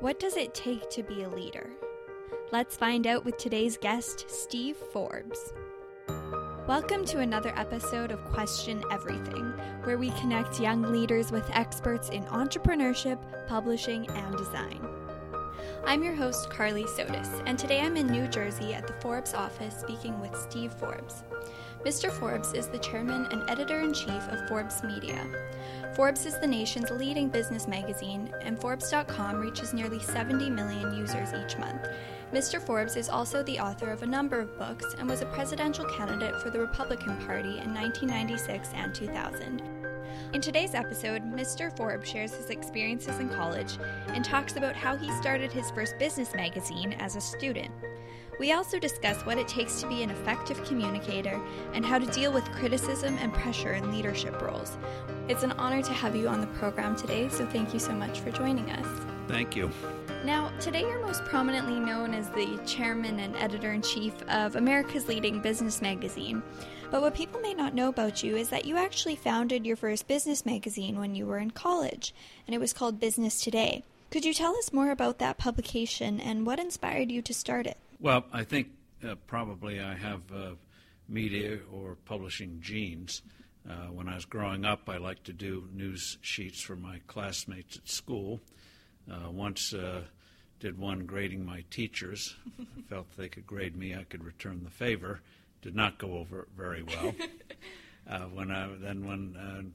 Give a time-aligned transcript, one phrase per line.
[0.00, 1.70] What does it take to be a leader?
[2.52, 5.52] Let's find out with today's guest, Steve Forbes.
[6.68, 12.22] Welcome to another episode of Question Everything, where we connect young leaders with experts in
[12.26, 14.86] entrepreneurship, publishing, and design.
[15.84, 19.80] I'm your host, Carly Sotis, and today I'm in New Jersey at the Forbes office
[19.80, 21.24] speaking with Steve Forbes.
[21.88, 22.12] Mr.
[22.12, 25.26] Forbes is the chairman and editor in chief of Forbes Media.
[25.96, 31.56] Forbes is the nation's leading business magazine, and Forbes.com reaches nearly 70 million users each
[31.56, 31.80] month.
[32.30, 32.60] Mr.
[32.60, 36.38] Forbes is also the author of a number of books and was a presidential candidate
[36.42, 39.62] for the Republican Party in 1996 and 2000.
[40.34, 41.74] In today's episode, Mr.
[41.74, 43.78] Forbes shares his experiences in college
[44.08, 47.70] and talks about how he started his first business magazine as a student.
[48.38, 51.40] We also discuss what it takes to be an effective communicator
[51.72, 54.78] and how to deal with criticism and pressure in leadership roles.
[55.28, 58.20] It's an honor to have you on the program today, so thank you so much
[58.20, 58.86] for joining us.
[59.26, 59.70] Thank you.
[60.24, 65.08] Now, today you're most prominently known as the chairman and editor in chief of America's
[65.08, 66.42] leading business magazine.
[66.90, 70.08] But what people may not know about you is that you actually founded your first
[70.08, 72.14] business magazine when you were in college,
[72.46, 73.84] and it was called Business Today.
[74.10, 77.76] Could you tell us more about that publication and what inspired you to start it?
[78.00, 78.68] Well, I think
[79.04, 80.52] uh, probably I have uh,
[81.08, 83.22] media or publishing genes.
[83.68, 87.76] Uh, when I was growing up, I liked to do news sheets for my classmates
[87.76, 88.40] at school.
[89.10, 90.02] Uh, once uh,
[90.60, 92.36] did one grading my teachers.
[92.60, 95.20] I felt they could grade me, I could return the favor.
[95.60, 97.14] Did not go over very well.
[98.10, 99.74] Uh, when I then when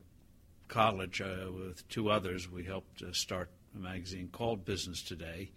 [0.67, 5.51] college with two others, we helped start a magazine called Business Today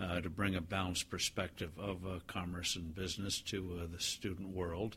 [0.00, 4.48] uh, to bring a balanced perspective of uh, commerce and business to uh, the student
[4.48, 4.96] world.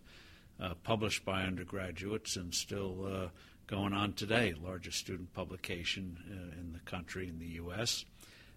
[0.57, 3.27] Uh, published by undergraduates and still uh,
[3.67, 6.17] going on today, largest student publication
[6.57, 8.05] in the country in the U.S.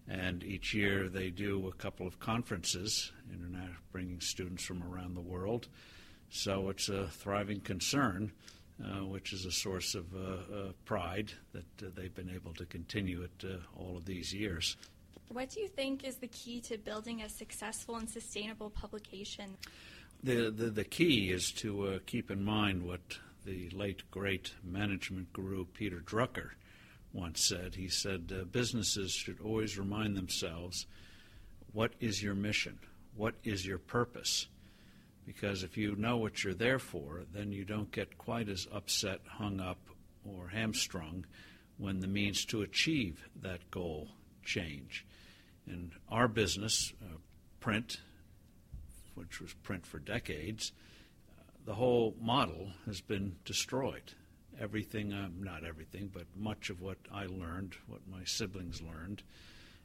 [0.06, 3.10] And each year they do a couple of conferences,
[3.90, 5.66] bringing students from around the world.
[6.30, 8.32] So it's a thriving concern.
[8.80, 13.22] Uh, which is a source of uh, uh, pride that they've been able to continue
[13.22, 13.44] it
[13.76, 14.76] all of these years.
[15.28, 19.56] What do you think is the key to building a successful and sustainable publication?
[20.22, 25.32] The, the, the key is to uh, keep in mind what the late great management
[25.34, 26.52] guru Peter Drucker
[27.12, 27.74] once said.
[27.74, 30.86] He said, uh, Businesses should always remind themselves
[31.72, 32.78] what is your mission?
[33.14, 34.46] What is your purpose?
[35.26, 39.20] Because if you know what you're there for, then you don't get quite as upset,
[39.28, 39.78] hung up,
[40.24, 41.26] or hamstrung
[41.76, 44.08] when the means to achieve that goal
[44.42, 45.04] change
[45.70, 47.16] in our business, uh,
[47.60, 47.98] print,
[49.14, 50.72] which was print for decades,
[51.28, 54.12] uh, the whole model has been destroyed.
[54.60, 59.22] Everything, uh, not everything, but much of what I learned, what my siblings learned,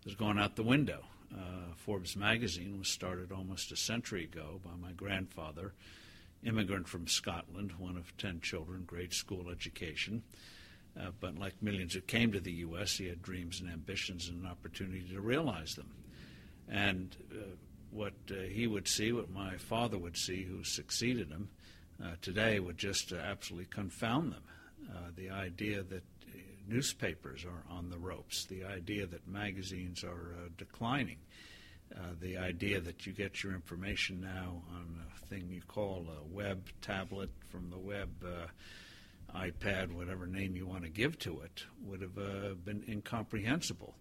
[0.05, 1.03] has gone out the window.
[1.33, 5.73] Uh, Forbes magazine was started almost a century ago by my grandfather,
[6.44, 10.23] immigrant from Scotland, one of ten children, grade school education.
[10.99, 14.43] Uh, but like millions who came to the U.S., he had dreams and ambitions and
[14.43, 15.91] an opportunity to realize them.
[16.69, 17.55] And uh,
[17.91, 21.49] what uh, he would see, what my father would see, who succeeded him,
[22.03, 24.43] uh, today would just uh, absolutely confound them.
[24.89, 26.03] Uh, the idea that
[26.67, 31.17] newspapers are on the ropes, the idea that magazines are declining,
[32.21, 36.63] the idea that you get your information now on a thing you call a web
[36.81, 38.09] tablet from the web
[39.35, 43.95] iPad, whatever name you want to give to it, would have uh, been incomprehensible.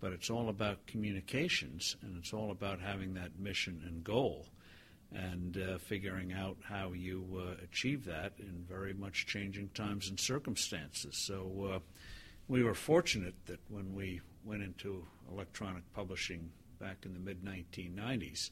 [0.00, 4.46] But it's all about communications, and it's all about having that mission and goal,
[5.12, 10.20] and uh, figuring out how you uh, achieve that in very much changing times and
[10.20, 11.16] circumstances.
[11.16, 11.78] So uh,
[12.48, 18.50] we were fortunate that when we went into electronic publishing back in the mid 1990s,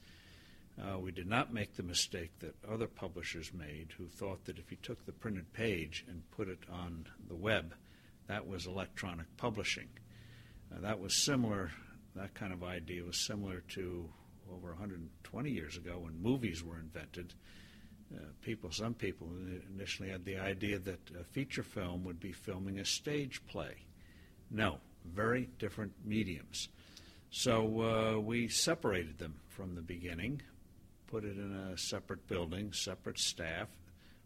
[0.80, 4.70] uh, we did not make the mistake that other publishers made who thought that if
[4.70, 7.74] you took the printed page and put it on the web,
[8.26, 9.88] that was electronic publishing.
[10.74, 11.70] Uh, that was similar,
[12.16, 14.08] that kind of idea was similar to
[14.52, 17.34] over 120 years ago when movies were invented.
[18.14, 19.28] Uh, people, some people
[19.72, 23.76] initially had the idea that a feature film would be filming a stage play.
[24.50, 26.68] No, very different mediums.
[27.30, 30.42] So uh, we separated them from the beginning
[31.06, 33.68] put it in a separate building, separate staff,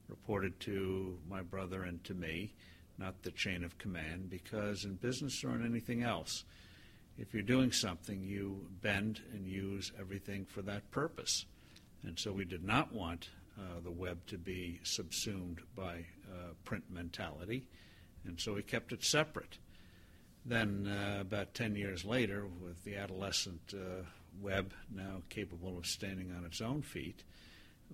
[0.09, 2.55] reported to my brother and to me,
[2.97, 6.45] not the chain of command, because in business or in anything else,
[7.19, 11.47] if you're doing something, you bend and use everything for that purpose.
[12.05, 16.85] And so we did not want uh, the web to be subsumed by uh, print
[16.91, 17.65] mentality,
[18.25, 19.59] and so we kept it separate.
[20.45, 24.05] Then, uh, about 10 years later, with the adolescent uh,
[24.41, 27.25] web now capable of standing on its own feet,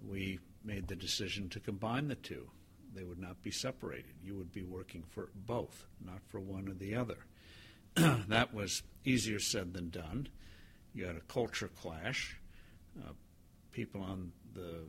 [0.08, 2.49] we made the decision to combine the two.
[2.94, 4.12] They would not be separated.
[4.23, 7.19] You would be working for both, not for one or the other.
[8.29, 10.29] that was easier said than done.
[10.94, 12.38] You had a culture clash.
[12.99, 13.12] Uh,
[13.73, 14.85] people on the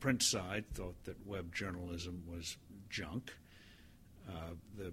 [0.00, 2.56] print side thought that web journalism was
[2.90, 3.32] junk.
[4.28, 4.92] Uh, the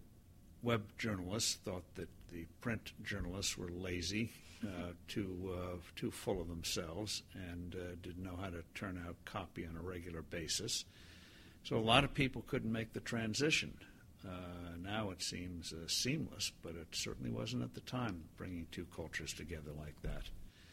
[0.62, 4.30] web journalists thought that the print journalists were lazy,
[4.62, 9.16] uh, too uh, too full of themselves, and uh, didn't know how to turn out
[9.24, 10.84] copy on a regular basis.
[11.64, 13.78] So a lot of people couldn't make the transition.
[14.28, 18.86] Uh, now it seems uh, seamless, but it certainly wasn't at the time, bringing two
[18.94, 20.24] cultures together like that.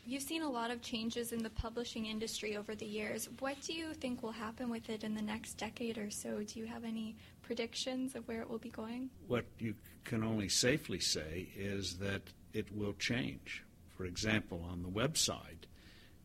[0.04, 3.28] You've seen a lot of changes in the publishing industry over the years.
[3.38, 6.42] What do you think will happen with it in the next decade or so?
[6.42, 9.10] Do you have any predictions of where it will be going?
[9.28, 12.22] What you can only safely say is that
[12.52, 13.62] it will change.
[13.96, 15.66] For example, on the website,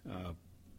[0.09, 0.31] uh,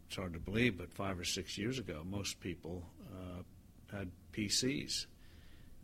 [0.07, 5.05] it's hard to believe, but five or six years ago, most people uh, had PCs,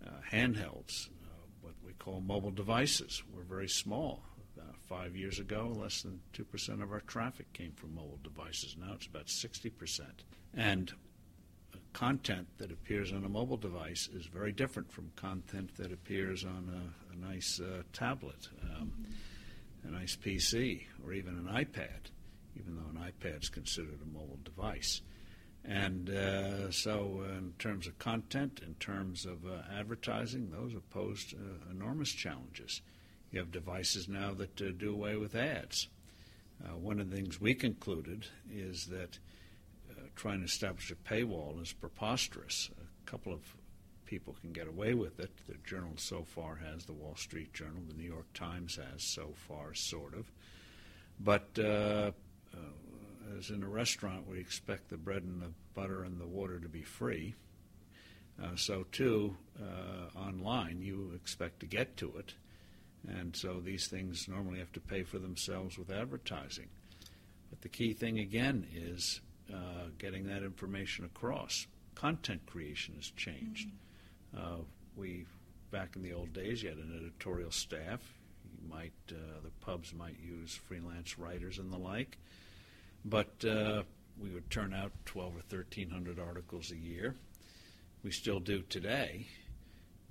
[0.06, 4.22] uh, handhelds, uh, what we call mobile devices, were very small.
[4.88, 8.76] Five years ago, less than 2% of our traffic came from mobile devices.
[8.80, 10.02] Now it's about 60%.
[10.54, 10.94] And
[11.96, 16.70] content that appears on a mobile device is very different from content that appears on
[16.70, 18.92] a, a nice uh, tablet, um,
[19.88, 22.12] a nice PC, or even an iPad,
[22.58, 25.02] even though an iPad is considered a mobile device.
[25.64, 31.34] And uh, so, in terms of content, in terms of uh, advertising, those have posed
[31.34, 32.82] uh, enormous challenges.
[33.36, 35.90] You have devices now that uh, do away with ads.
[36.80, 39.20] one of the things we concluded is that
[40.16, 42.70] trying to establish a paywall is preposterous.
[42.80, 43.42] A couple of
[44.06, 45.32] people can get away with it.
[45.50, 49.34] The journal so far has, the Wall Street Journal, the New York Times has so
[49.36, 50.32] far, sort of.
[51.20, 52.12] But uh,
[52.54, 52.58] uh,
[53.38, 56.70] as in a restaurant, we expect the bread and the butter and the water to
[56.70, 57.36] be free.
[58.42, 62.36] Uh, so, too, uh, online, you expect to get to it.
[63.08, 66.68] And so these things normally have to pay for themselves with advertising.
[67.50, 69.22] But the key thing, again, is
[69.54, 71.68] uh, getting that information across.
[71.94, 73.70] Content creation has changed.
[74.36, 74.54] Mm-hmm.
[74.54, 74.64] Uh,
[74.96, 75.26] we
[75.72, 78.02] back in the old days, you had an editorial staff.
[78.44, 82.18] You might uh, the pubs might use freelance writers and the like,
[83.04, 83.84] but uh,
[84.22, 87.16] we would turn out 12 or 13 hundred articles a year.
[88.04, 89.28] We still do today,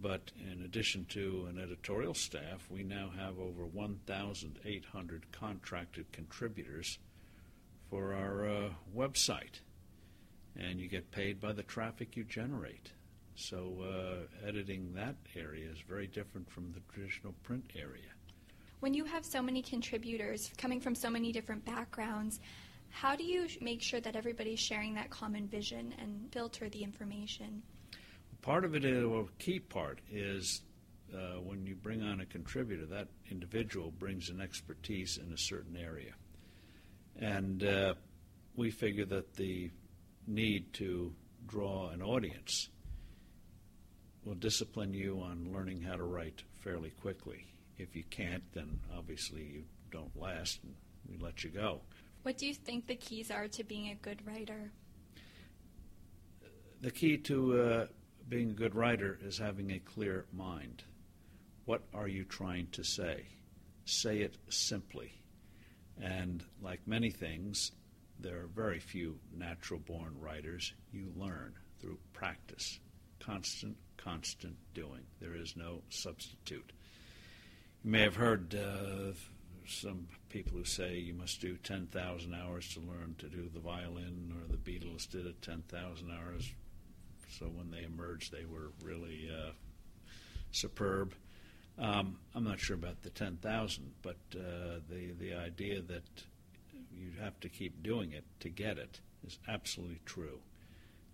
[0.00, 6.99] but in addition to an editorial staff, we now have over 1,800 contracted contributors
[7.91, 9.61] for our uh, website,
[10.56, 12.91] and you get paid by the traffic you generate.
[13.37, 18.11] So uh, editing that area is very different from the traditional print area.
[18.81, 22.41] When you have so many contributors coming from so many different backgrounds,
[22.91, 27.62] how do you make sure that everybody's sharing that common vision and filter the information?
[28.44, 30.61] Part of it, is, well, a key part is
[31.14, 35.79] uh, when you bring on a contributor, that individual brings an expertise in a certain
[35.79, 36.12] area.
[37.19, 37.94] And uh,
[38.55, 39.70] we figure that the
[40.26, 41.14] need to
[41.46, 42.69] draw an audience
[44.26, 47.46] will discipline you on learning how to write fairly quickly.
[47.79, 50.75] If you can't, then obviously you don't last and
[51.11, 51.81] we let you go.
[52.25, 54.70] What do you think the keys are to being a good writer?
[56.82, 57.86] The key to uh,
[58.28, 60.82] being a good writer is having a clear mind.
[61.64, 63.26] What are you trying to say?
[63.84, 65.12] Say it simply.
[66.00, 67.72] And like many things,
[68.19, 70.72] there are very few natural born writers.
[70.93, 72.78] You learn through practice,
[73.20, 75.02] constant, constant doing.
[75.20, 76.72] There is no substitute.
[77.84, 79.12] You may have heard uh,
[79.66, 84.32] some people who say you must do 10,000 hours to learn to do the violin,
[84.34, 86.52] or the Beatles did it 10,000 hours.
[87.31, 89.52] So when they emerged, they were really uh,
[90.50, 91.14] superb.
[91.78, 96.04] Um, I'm not sure about the 10,000, but uh, the the idea that
[96.96, 100.40] you have to keep doing it to get it is absolutely true.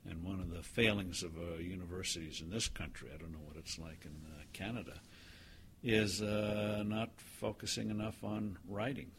[0.09, 3.57] And one of the failings of uh, universities in this country, I don't know what
[3.57, 5.01] it's like in uh, Canada,
[5.83, 9.11] is uh, not focusing enough on writing.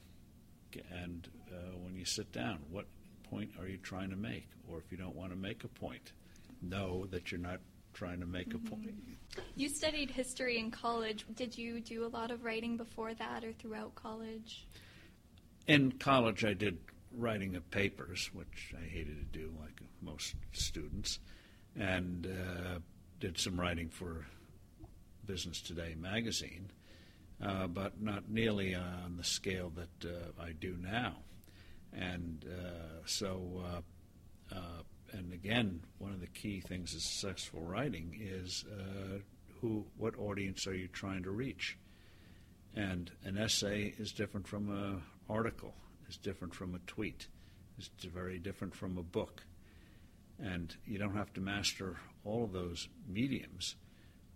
[0.92, 2.86] And uh, when you sit down, what
[3.30, 4.48] point are you trying to make?
[4.70, 6.14] Or if you don't want to make a point,
[6.62, 7.60] know that you're not
[7.94, 8.68] trying to make mm-hmm.
[8.68, 8.94] a point.
[9.56, 11.26] You studied history in college.
[11.36, 14.68] Did you do a lot of writing before that or throughout college?
[15.68, 16.78] In college, I did
[17.18, 21.20] writing of papers, which I hated to do, like most students,
[21.78, 22.80] and uh,
[23.20, 24.26] did some writing for
[25.26, 26.72] Business Today magazine.
[27.44, 31.16] uh, but not nearly on the scale that uh, I do now.
[31.94, 38.18] And uh, so, uh, uh, and again, one of the key things of successful writing
[38.20, 39.20] is uh,
[39.60, 41.78] who, what audience are you trying to reach?
[42.76, 45.74] And an essay is different from an article,
[46.10, 47.28] is different from a tweet,
[47.78, 49.44] is very different from a book.
[50.40, 53.76] And you don't have to master all of those mediums,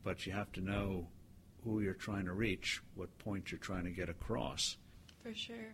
[0.04, 1.08] but you have to know
[1.64, 4.78] who you're trying to reach, what point you're trying to get across.
[5.24, 5.74] For sure.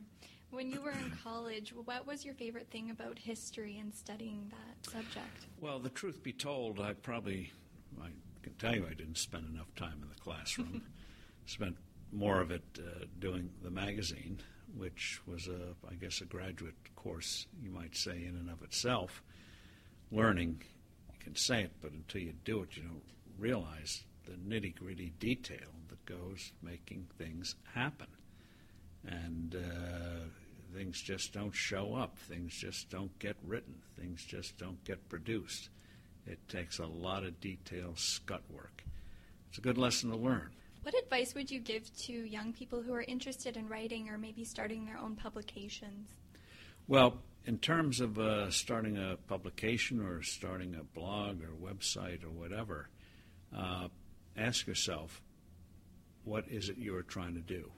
[0.51, 4.91] When you were in college, what was your favorite thing about history and studying that
[4.91, 5.47] subject?
[5.61, 7.53] Well, the truth be told, I probably,
[8.01, 8.09] I
[8.43, 10.83] can tell you I didn't spend enough time in the classroom.
[11.45, 11.77] Spent
[12.11, 14.39] more of it uh, doing the magazine,
[14.75, 19.23] which was a, I guess, a graduate course, you might say, in and of itself.
[20.11, 20.61] Learning,
[21.11, 23.01] you can say it, but until you do it, you don't
[23.39, 28.07] realize the nitty gritty detail that goes making things happen.
[29.07, 30.27] And uh,
[30.73, 35.69] things just don't show up, things just don't get written, things just don't get produced.
[36.25, 38.83] It takes a lot of detailed scut work.
[39.49, 40.49] It's a good lesson to learn.
[40.83, 44.43] What advice would you give to young people who are interested in writing or maybe
[44.43, 46.07] starting their own publications?
[46.87, 52.29] Well, in terms of uh, starting a publication or starting a blog or website or
[52.29, 52.89] whatever,
[53.55, 53.87] uh,
[54.37, 55.21] ask yourself
[56.23, 57.71] what is it you are trying to do?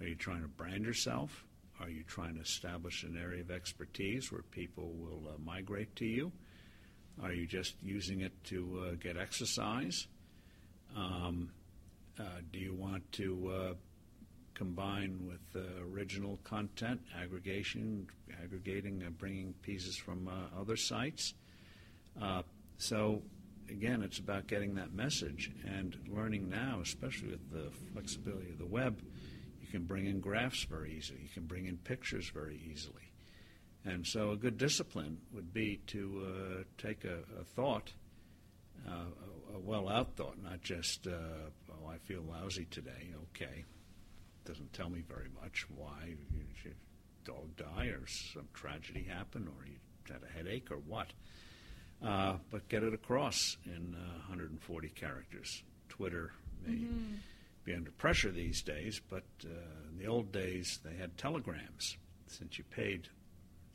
[0.00, 1.45] Are you trying to brand yourself?
[1.80, 6.06] Are you trying to establish an area of expertise where people will uh, migrate to
[6.06, 6.32] you?
[7.22, 10.06] Are you just using it to uh, get exercise?
[10.96, 11.50] Um,
[12.18, 13.74] uh, do you want to uh,
[14.54, 18.06] combine with uh, original content, aggregation,
[18.42, 21.34] aggregating, uh, bringing pieces from other sites?
[22.78, 23.22] so
[23.70, 28.66] again, it's about getting that message and learning now, especially with the flexibility of the
[28.66, 28.98] web.
[29.66, 31.20] You can bring in graphs very easily.
[31.22, 33.10] You can bring in pictures very easily.
[33.84, 37.92] And so, a good discipline would be to uh, take a, a thought,
[38.86, 39.06] uh,
[39.54, 41.10] a, well out thought, not just, uh,
[41.70, 43.12] oh, I feel lousy today.
[43.30, 43.64] Okay.
[44.44, 45.66] Doesn't tell me very much.
[45.74, 46.14] Why?
[46.64, 46.74] Your
[47.24, 49.76] dog die, or some tragedy happen, or you
[50.08, 51.08] had a headache, or what?
[52.04, 55.62] Uh, but get it across in uh, 140 characters.
[55.88, 56.32] Twitter
[56.64, 57.14] may mm-hmm.
[57.66, 59.48] Be under pressure these days, but uh,
[59.90, 61.96] in the old days they had telegrams.
[62.28, 63.08] Since you paid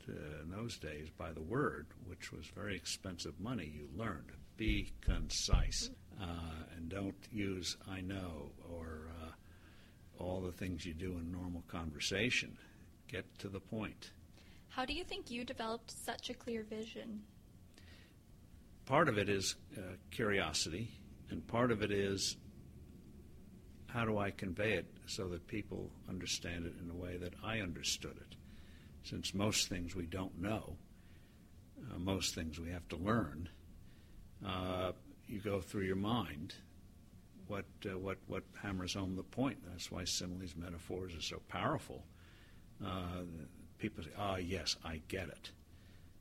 [0.06, 4.32] to, in those days by the word, which was very expensive money, you learned.
[4.56, 6.26] Be concise uh,
[6.76, 12.56] and don't use I know or uh, all the things you do in normal conversation.
[13.08, 14.10] Get to the point.
[14.68, 17.22] How do you think you developed such a clear vision?
[18.86, 19.80] part of it is uh,
[20.10, 20.90] curiosity,
[21.30, 22.36] and part of it is
[23.92, 27.60] how do I convey it so that people understand it in a way that I
[27.60, 28.36] understood it?
[29.02, 30.76] Since most things we don't know,
[31.90, 33.48] uh, most things we have to learn,
[34.46, 34.92] uh,
[35.26, 36.54] you go through your mind
[37.48, 39.58] what, uh, what, what hammers home the point.
[39.68, 42.04] That's why similes, metaphors are so powerful.
[42.84, 43.24] Uh,
[43.78, 45.50] people say, ah, yes, I get it.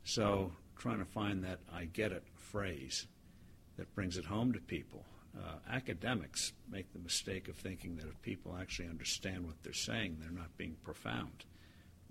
[0.03, 3.07] So trying to find that I get it phrase
[3.77, 5.05] that brings it home to people.
[5.37, 10.17] Uh, academics make the mistake of thinking that if people actually understand what they're saying,
[10.19, 11.45] they're not being profound.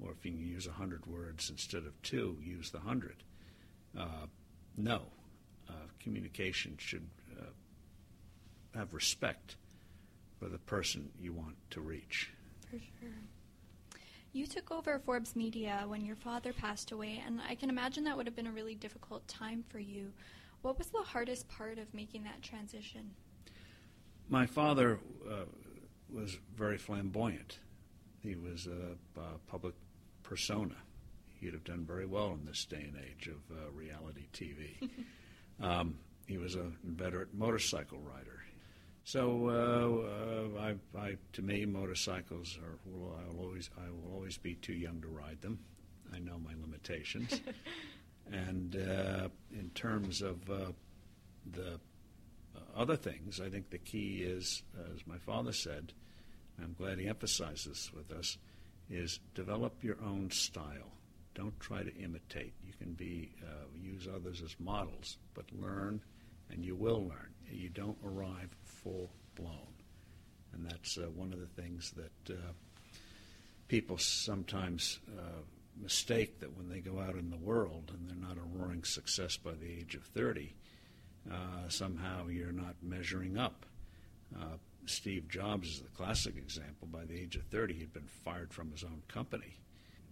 [0.03, 3.23] Or if you can use 100 words instead of two, use the 100.
[3.99, 4.27] Uh,
[4.77, 5.03] no.
[5.69, 5.73] Uh,
[6.03, 7.07] communication should
[7.39, 7.45] uh,
[8.75, 9.57] have respect
[10.39, 12.31] for the person you want to reach.
[12.71, 13.11] For sure.
[14.33, 18.17] You took over Forbes Media when your father passed away, and I can imagine that
[18.17, 20.13] would have been a really difficult time for you.
[20.63, 23.11] What was the hardest part of making that transition?
[24.29, 24.99] My father
[25.29, 25.45] uh,
[26.13, 27.59] was very flamboyant.
[28.23, 29.75] He was a, a, public
[30.23, 30.77] persona.
[31.41, 34.91] He'd have done very well in this day and age of uh, reality TV.
[35.63, 38.43] um, he was a inveterate motorcycle rider.
[39.05, 42.79] So uh, uh, I, I, to me, motorcycles are.
[42.85, 45.59] Well, I will always I will always be too young to ride them.
[46.15, 47.41] I know my limitations.
[48.33, 50.73] and uh, in terms of uh,
[51.51, 51.81] the
[52.77, 55.93] other things, I think the key is, as my father said,
[56.63, 58.39] I'm glad he emphasized this with us,
[58.89, 60.93] is develop your own style.
[61.35, 62.53] Don't try to imitate.
[62.65, 66.01] You can be uh, use others as models, but learn,
[66.51, 67.31] and you will learn.
[67.51, 69.75] You don't arrive full blown.
[70.53, 72.53] And that's uh, one of the things that uh,
[73.69, 75.43] people sometimes uh,
[75.83, 79.37] mistake that when they go out in the world and they're not a roaring success
[79.37, 80.55] by the age of 30,
[81.31, 81.35] uh,
[81.69, 83.67] somehow you're not measuring up.
[84.39, 84.57] Uh,
[84.87, 86.89] Steve Jobs is the classic example.
[86.91, 89.57] By the age of 30, he'd been fired from his own company.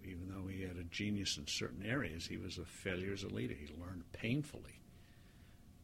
[0.04, 3.28] Even though he had a genius in certain areas, he was a failure as a
[3.28, 3.54] leader.
[3.54, 4.80] He learned painfully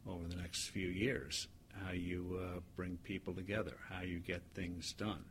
[0.07, 1.47] over the next few years
[1.83, 5.25] how you uh, bring people together, how you get things done.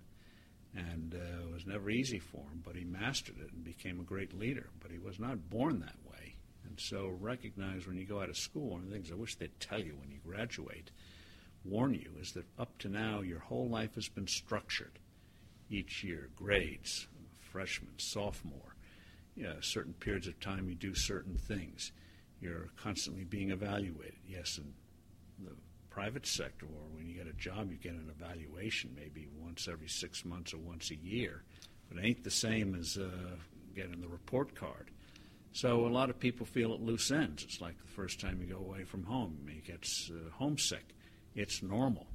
[0.76, 4.04] And uh, it was never easy for him, but he mastered it and became a
[4.04, 4.70] great leader.
[4.80, 6.34] But he was not born that way.
[6.68, 9.36] And so recognize when you go out of school, one of the things I wish
[9.36, 10.90] they'd tell you when you graduate,
[11.64, 14.98] warn you, is that up to now your whole life has been structured.
[15.70, 17.06] Each year, grades,
[17.38, 18.74] freshman, sophomore,
[19.36, 21.92] yeah, certain periods of time you do certain things.
[22.40, 24.18] You're constantly being evaluated.
[24.26, 24.74] Yes, in
[25.44, 25.52] the
[25.94, 29.88] private sector or when you get a job, you get an evaluation maybe once every
[29.88, 31.44] six months or once a year.
[31.88, 33.36] But it ain't the same as uh,
[33.76, 34.90] getting the report card.
[35.52, 37.44] So a lot of people feel at loose ends.
[37.44, 40.96] It's like the first time you go away from home, you get uh, homesick.
[41.36, 42.08] It's normal.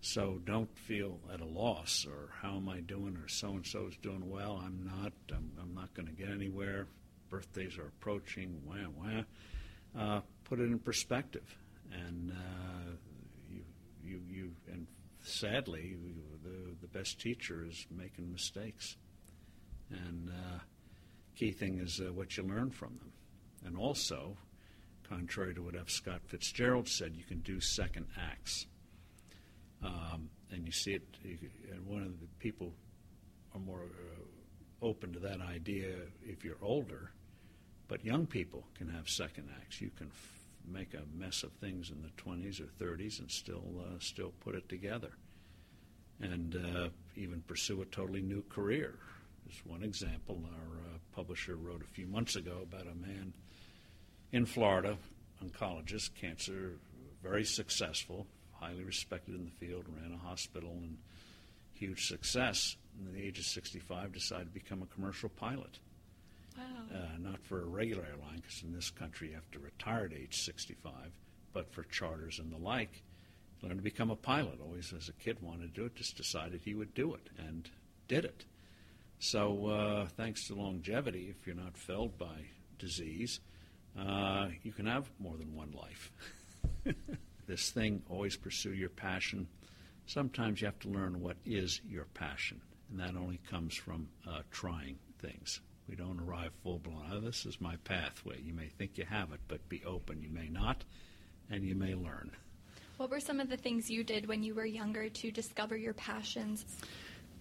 [0.00, 3.86] So don't feel at a loss or how am I doing or so and so
[3.86, 4.60] is doing well.
[4.62, 5.12] I'm not.
[5.30, 6.88] I'm, I'm not going to get anywhere.
[7.30, 8.60] Birthdays are approaching.
[8.66, 9.22] Wah wah.
[9.98, 11.56] Uh, put it in perspective,
[11.92, 12.90] and uh,
[13.48, 13.62] you,
[14.02, 14.86] you, you, and
[15.24, 15.96] sadly,
[16.42, 18.96] the the best teacher is making mistakes,
[19.90, 20.58] and uh,
[21.36, 23.12] key thing is uh, what you learn from them,
[23.64, 24.36] and also,
[25.08, 25.88] contrary to what F.
[25.88, 28.66] Scott Fitzgerald said, you can do second acts.
[29.82, 31.02] Um, and you see it,
[31.72, 32.72] and one of the people
[33.54, 35.88] are more uh, open to that idea
[36.22, 37.10] if you're older,
[37.88, 39.80] but young people can have second acts.
[39.80, 40.10] You can
[40.66, 44.54] make a mess of things in the 20s or 30s and still uh, still put
[44.54, 45.10] it together,
[46.20, 48.94] and uh, even pursue a totally new career.
[49.48, 50.42] Just one example.
[50.46, 53.34] Our uh, publisher wrote a few months ago about a man
[54.32, 54.96] in Florida,
[55.44, 56.72] oncologist, cancer,
[57.22, 60.96] very successful, highly respected in the field, ran a hospital, and
[61.72, 62.76] huge success.
[62.98, 65.78] And at the age of 65, decided to become a commercial pilot.
[66.56, 70.12] Uh, not for a regular airline, because in this country you have to retire at
[70.12, 70.92] age 65,
[71.52, 73.02] but for charters and the like.
[73.62, 74.60] Learned to become a pilot.
[74.60, 75.94] Always, as a kid, wanted to do it.
[75.94, 77.68] Just decided he would do it, and
[78.08, 78.44] did it.
[79.18, 82.46] So, uh, thanks to longevity, if you're not felled by
[82.78, 83.40] disease,
[83.98, 86.12] uh, you can have more than one life.
[87.46, 89.46] this thing, always pursue your passion.
[90.06, 94.40] Sometimes you have to learn what is your passion, and that only comes from uh,
[94.50, 95.60] trying things.
[95.88, 97.04] We don't arrive full blown.
[97.12, 98.40] Oh, this is my pathway.
[98.40, 100.22] You may think you have it, but be open.
[100.22, 100.84] You may not,
[101.50, 102.30] and you may learn.
[102.96, 105.94] What were some of the things you did when you were younger to discover your
[105.94, 106.64] passions?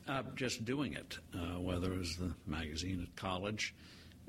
[0.07, 3.73] Uh, just doing it, uh, whether it was the magazine at college,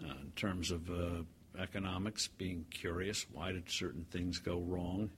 [0.02, 1.22] uh, in terms of uh,
[1.58, 3.26] economics, being curious.
[3.32, 5.10] Why did certain things go wrong?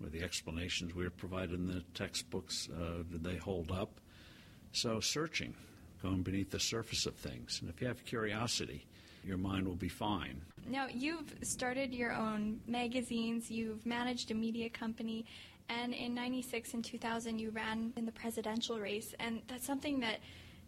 [0.00, 4.00] Were the explanations we were provided in the textbooks, uh, did they hold up?
[4.72, 5.54] So searching,
[6.02, 7.58] going beneath the surface of things.
[7.60, 8.86] And if you have curiosity,
[9.24, 10.42] your mind will be fine.
[10.68, 15.24] Now, you've started your own magazines, you've managed a media company,
[15.68, 20.20] and in 96 and 2000 you ran in the presidential race, and that's something that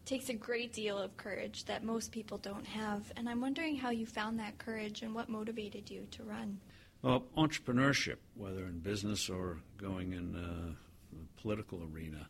[0.05, 3.11] takes a great deal of courage that most people don't have.
[3.16, 6.61] And I'm wondering how you found that courage and what motivated you to run.
[7.03, 10.75] Well, entrepreneurship, whether in business or going in uh,
[11.12, 12.29] the political arena,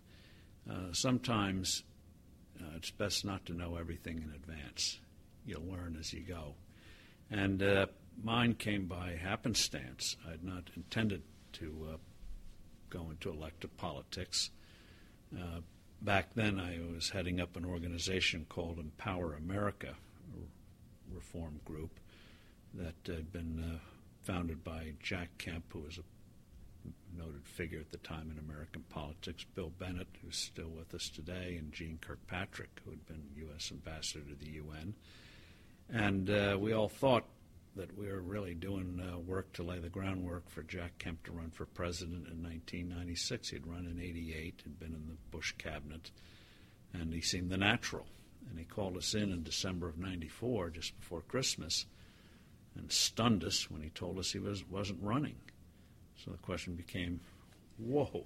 [0.71, 1.83] uh, sometimes
[2.61, 4.99] uh, it's best not to know everything in advance.
[5.47, 6.55] You'll learn as you go.
[7.31, 7.87] And uh,
[8.23, 10.17] mine came by happenstance.
[10.27, 11.23] I had not intended
[11.55, 11.97] to uh,
[12.91, 14.51] go into elective politics.
[15.35, 15.61] Uh,
[16.01, 19.95] back then, I was heading up an organization called Empower America,
[20.35, 21.99] a reform group
[22.75, 23.79] that had been uh,
[24.23, 26.03] founded by Jack Kemp, who was a
[27.17, 31.57] noted figure at the time in American politics, Bill Bennett, who's still with us today,
[31.59, 33.71] and Jeane Kirkpatrick, who had been U.S.
[33.71, 34.95] ambassador to the UN.
[35.93, 37.25] And uh, we all thought
[37.77, 41.33] that we were really doing uh, work to lay the groundwork for Jack Kemp to
[41.33, 43.51] run for president in 1996.
[43.51, 46.11] He'd run in 88, had been in the Bush cabinet,
[46.93, 48.07] and he seemed the natural.
[48.49, 51.87] And he called us in in December of 94, just before Christmas,
[52.77, 55.37] and stunned us when he told us he was, wasn't running.
[56.23, 57.21] So the question became,
[57.79, 58.25] whoa.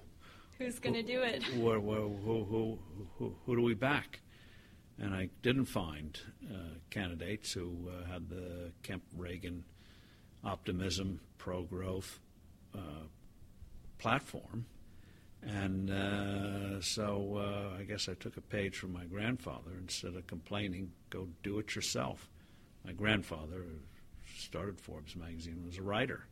[0.57, 1.43] Who's going to do it?
[1.43, 2.79] Who, who, who,
[3.17, 4.19] who, who do we back?
[5.01, 9.63] and I didn't find uh, candidates who uh, had the Kemp Reagan
[10.43, 12.19] optimism, pro growth
[12.75, 13.07] uh,
[13.97, 14.65] platform.
[15.41, 19.71] And uh, so uh, I guess I took a page from my grandfather.
[19.79, 22.27] Instead of complaining, go do it yourself.
[22.85, 23.63] My grandfather
[24.37, 26.25] started Forbes magazine, was a writer,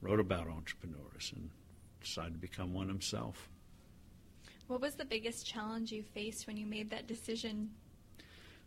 [0.00, 1.50] wrote about entrepreneurs, and
[2.00, 3.48] decided to become one himself.
[4.66, 7.70] What was the biggest challenge you faced when you made that decision?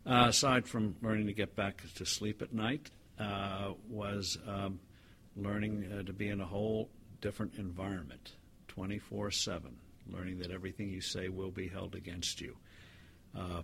[0.06, 4.80] Uh, aside from learning to get back to sleep at night, uh, was um,
[5.36, 6.88] learning uh, to be in a whole
[7.20, 8.32] different environment
[8.68, 9.76] 24 7,
[10.10, 12.56] learning that everything you say will be held against you.
[13.36, 13.62] Uh,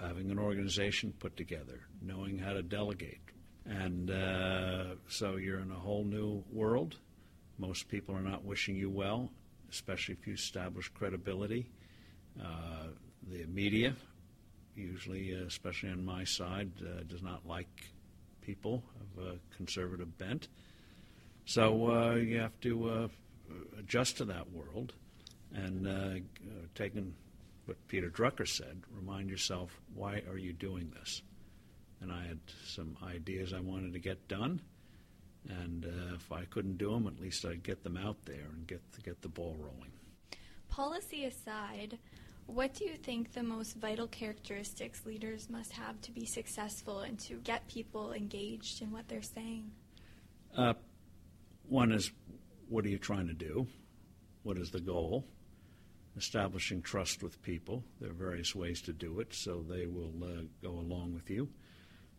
[0.00, 3.20] having an organization put together, knowing how to delegate.
[3.68, 6.96] And uh, so you're in a whole new world.
[7.58, 9.30] Most people are not wishing you well,
[9.70, 11.68] especially if you establish credibility.
[12.40, 12.86] Uh,
[13.30, 13.94] the media,
[14.74, 17.68] usually, uh, especially on my side, uh, does not like
[18.40, 20.48] people of a conservative bent.
[21.44, 23.10] So uh, you have to
[23.78, 24.94] adjust to that world
[25.54, 26.22] and
[26.74, 27.14] taking
[27.66, 31.22] what Peter Drucker said, remind yourself, why are you doing this?
[32.00, 34.60] And I had some ideas I wanted to get done,
[35.48, 38.66] and uh, if I couldn't do them, at least I'd get them out there and
[38.66, 39.90] get get the ball rolling.
[40.68, 41.98] Policy aside,
[42.46, 47.18] what do you think the most vital characteristics leaders must have to be successful and
[47.20, 49.70] to get people engaged in what they're saying?
[50.56, 50.72] Uh,
[51.68, 52.10] one is,
[52.68, 53.66] what are you trying to do?
[54.44, 55.26] What is the goal?
[56.16, 57.84] Establishing trust with people.
[58.00, 61.48] There are various ways to do it, so they will uh, go along with you.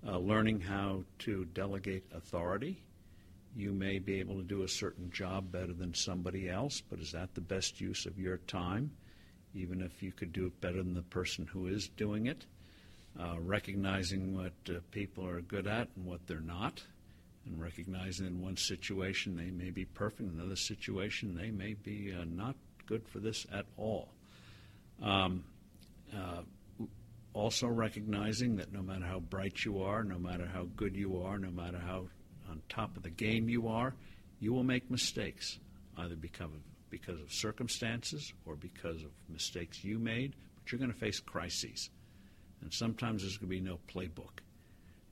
[0.07, 2.81] Uh, learning how to delegate authority.
[3.55, 7.11] You may be able to do a certain job better than somebody else, but is
[7.11, 8.91] that the best use of your time?
[9.53, 12.45] Even if you could do it better than the person who is doing it.
[13.19, 16.81] Uh, recognizing what uh, people are good at and what they're not
[17.45, 22.13] and recognizing in one situation they may be perfect, in another situation they may be
[22.13, 24.09] uh, not good for this at all.
[25.01, 25.43] Um,
[26.15, 26.41] uh,
[27.39, 31.39] also recognizing that no matter how bright you are, no matter how good you are,
[31.39, 32.07] no matter how
[32.49, 33.93] on top of the game you are,
[34.39, 35.59] you will make mistakes,
[35.97, 41.19] either because of, circumstances or because of mistakes you made, but you're going to face
[41.19, 41.89] crises.
[42.61, 44.41] And sometimes there's going to be no playbook.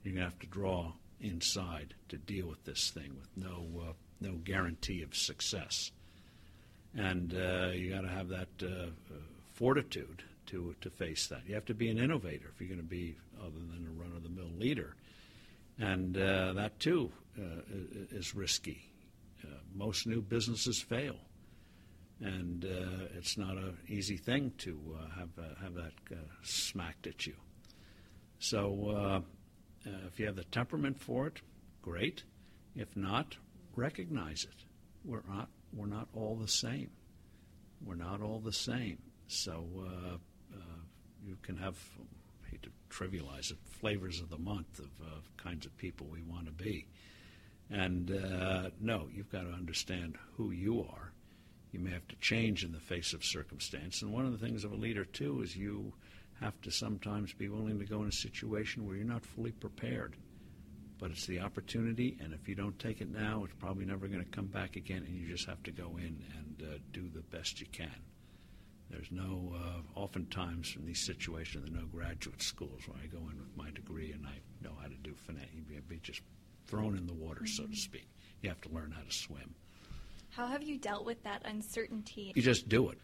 [0.02, 3.92] You're going to have to draw inside to deal with this thing with no uh,
[4.20, 5.92] no guarantee of success.
[6.96, 8.90] And uh, you got to have that uh,
[9.54, 11.40] fortitude to to face that.
[11.46, 14.16] You have to be an innovator if you're going to be other than a run
[14.16, 14.94] of the mill leader,
[15.78, 17.62] and uh, that too uh,
[18.10, 18.84] is risky.
[19.44, 21.16] Uh, most new businesses fail,
[22.20, 22.64] and
[23.16, 25.30] it's not an easy thing to have
[25.62, 25.92] have that
[26.42, 27.34] smacked at you.
[28.40, 29.24] So
[29.84, 31.40] uh, if you have the temperament for it,
[31.82, 32.22] great.
[32.76, 33.36] If not,
[33.74, 34.64] recognize it.
[35.04, 36.90] We're not, we're not all the same.
[37.84, 38.98] We're not all the same.
[39.26, 40.16] So uh, uh,
[41.28, 41.76] you can have,
[42.46, 46.22] I hate to trivialize it, flavors of the month of uh, kinds of people we
[46.22, 46.86] want to be.
[47.70, 51.12] And uh, no, you've got to understand who you are.
[51.70, 54.00] You may have to change in the face of circumstance.
[54.00, 55.92] And one of the things of a leader, too, is you
[56.40, 60.16] have to sometimes be willing to go in a situation where you're not fully prepared.
[60.98, 64.24] But it's the opportunity, and if you don't take it now, it's probably never going
[64.24, 67.20] to come back again, and you just have to go in and uh, do the
[67.20, 67.94] best you can.
[68.90, 73.18] There's no, uh, oftentimes in these situations, there are no graduate schools where I go
[73.18, 75.50] in with my degree and I know how to do finance.
[75.70, 76.22] You'd be just
[76.66, 77.46] thrown in the water, mm-hmm.
[77.46, 77.76] so to mm-hmm.
[77.76, 78.08] speak.
[78.42, 79.54] You have to learn how to swim.
[80.30, 82.32] How have you dealt with that uncertainty?
[82.34, 82.98] You just do it.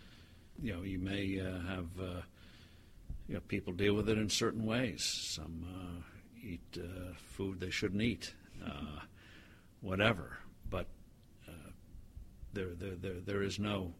[0.62, 2.20] You know, you may uh, have uh,
[3.28, 5.02] you know, people deal with it in certain ways.
[5.02, 6.02] Some uh,
[6.42, 9.00] eat uh, food they shouldn't eat, uh,
[9.80, 10.38] whatever.
[10.70, 10.86] But
[11.48, 11.70] uh,
[12.52, 13.94] there, there, there, there is no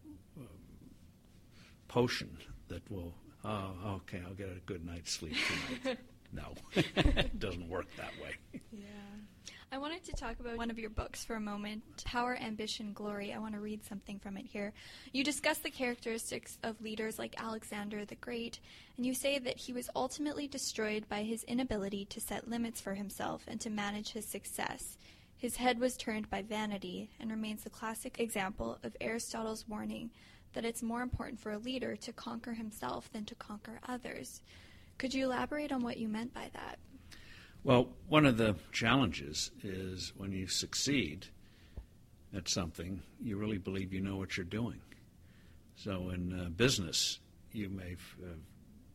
[1.95, 3.13] potion that will.
[3.45, 5.37] Oh, okay, I'll get a good night's sleep
[5.81, 5.97] tonight.
[6.33, 8.59] no, it doesn't work that way.
[8.73, 8.81] Yeah.
[9.71, 13.31] I wanted to talk about one of your books for a moment Power, Ambition, Glory.
[13.31, 14.73] I want to read something from it here.
[15.13, 18.59] You discuss the characteristics of leaders like Alexander the Great,
[18.97, 22.95] and you say that he was ultimately destroyed by his inability to set limits for
[22.95, 24.97] himself and to manage his success.
[25.37, 30.09] His head was turned by vanity and remains the classic example of Aristotle's warning
[30.55, 34.41] that it's more important for a leader to conquer himself than to conquer others.
[34.97, 36.79] Could you elaborate on what you meant by that?
[37.63, 41.27] Well, one of the challenges is when you succeed
[42.35, 44.79] at something, you really believe you know what you're doing.
[45.75, 47.19] So in uh, business,
[47.51, 48.35] you may uh,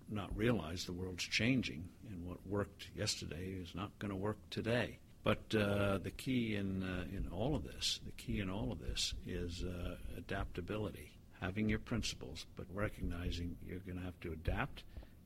[0.08, 4.98] not realize the world's changing, and what worked yesterday is not going to work today.
[5.22, 8.80] But uh, the key in uh, in all of this, the key in all of
[8.80, 11.12] this, is uh, adaptability.
[11.40, 14.84] Having your principles, but recognizing you're going to have to adapt,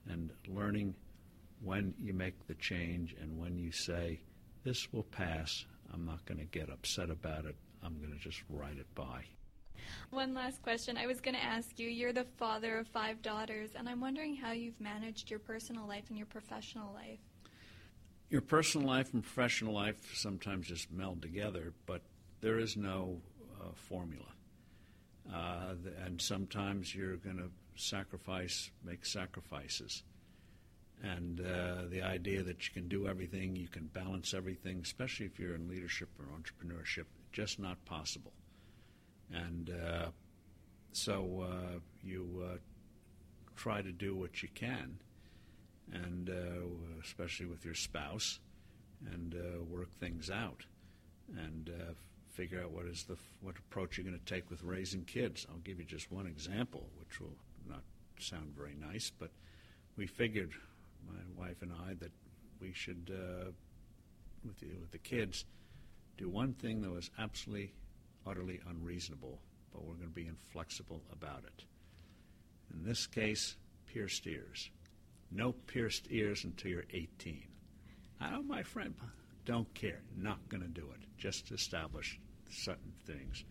[0.08, 0.94] and learning
[1.60, 4.20] when you make the change and when you say,
[4.64, 8.42] this will pass, I'm not going to get upset about it, I'm going to just
[8.48, 9.24] ride it by.
[10.10, 10.96] One last question.
[10.96, 14.34] I was going to ask you you're the father of five daughters, and I'm wondering
[14.34, 17.18] how you've managed your personal life and your professional life.
[18.30, 22.02] Your personal life and professional life sometimes just meld together, but
[22.40, 23.20] there is no
[23.60, 24.26] uh, formula.
[25.32, 30.02] Uh, and sometimes you're going to sacrifice, make sacrifices.
[31.02, 35.38] And uh, the idea that you can do everything, you can balance everything, especially if
[35.38, 38.32] you're in leadership or entrepreneurship, just not possible.
[39.32, 40.06] And uh,
[40.92, 42.56] so uh, you uh,
[43.56, 44.98] try to do what you can,
[45.92, 48.38] and uh, especially with your spouse,
[49.12, 49.34] and
[49.70, 50.64] work things out,
[51.36, 51.70] and
[52.34, 55.46] figure out what is the what approach you're going to take with raising kids.
[55.48, 57.36] I'll give you just one example, which will
[57.68, 57.82] not
[58.18, 59.30] sound very nice, but
[59.96, 60.50] we figured,
[61.06, 62.10] my wife and I, that
[62.60, 63.50] we should, uh,
[64.44, 65.44] with, the, with the kids,
[66.16, 67.72] do one thing that was absolutely,
[68.26, 69.38] utterly unreasonable,
[69.72, 71.64] but we're going to be inflexible about it.
[72.72, 74.70] In this case, pierced ears.
[75.30, 77.44] No pierced ears until you're 18.
[78.20, 78.94] I know my friend,
[79.44, 81.06] don't care, not going to do it.
[81.18, 82.18] Just establish
[82.54, 83.44] certain things.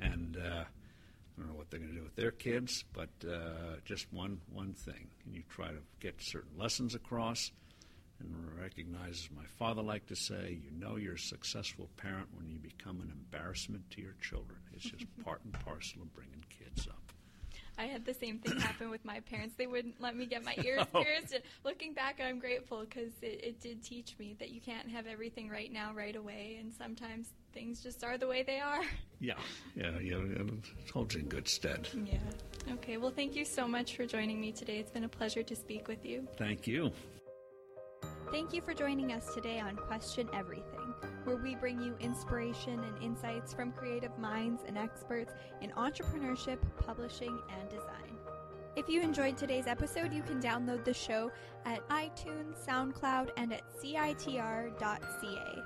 [0.00, 3.76] And uh, I don't know what they're going to do with their kids, but uh,
[3.84, 7.52] just one one thing, and you try to get certain lessons across,
[8.20, 12.48] and recognize, as my father liked to say, you know you're a successful parent when
[12.48, 14.58] you become an embarrassment to your children.
[14.72, 17.12] It's just part and parcel of bringing kids up.
[17.78, 19.54] I had the same thing happen with my parents.
[19.56, 21.02] They wouldn't let me get my ears oh.
[21.02, 21.32] pierced.
[21.32, 25.06] And looking back, I'm grateful because it, it did teach me that you can't have
[25.06, 28.82] everything right now, right away, and sometimes things just are the way they are.
[29.20, 29.34] Yeah,
[29.74, 30.14] yeah, yeah.
[30.18, 31.88] It holds in good stead.
[32.04, 32.18] Yeah.
[32.74, 32.98] Okay.
[32.98, 34.78] Well, thank you so much for joining me today.
[34.78, 36.28] It's been a pleasure to speak with you.
[36.36, 36.92] Thank you.
[38.30, 43.02] Thank you for joining us today on Question Everything, where we bring you inspiration and
[43.02, 48.18] insights from creative minds and experts in entrepreneurship, publishing, and design.
[48.76, 51.32] If you enjoyed today's episode, you can download the show
[51.64, 55.62] at iTunes, SoundCloud, and at citr.ca.